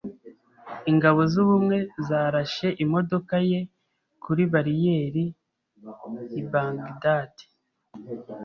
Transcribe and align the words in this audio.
Ingabo 0.91 1.19
z’ubumwe 1.31 1.77
zarashe 2.07 2.67
imodoka 2.83 3.35
ye 3.51 3.59
kuri 4.23 4.43
bariyeri 4.53 5.25
i 6.39 6.41
Bagdad. 6.51 7.33